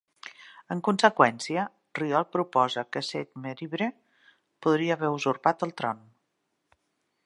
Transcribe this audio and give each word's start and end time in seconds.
En 0.75 0.79
conseqüència, 0.87 1.65
Ryholt 1.99 2.31
proposa 2.37 2.85
que 2.95 3.05
Seth 3.11 3.31
Meribre 3.45 3.93
podria 4.67 4.99
haver 5.01 5.15
usurpat 5.21 5.69
el 5.71 5.79
tron. 5.83 6.07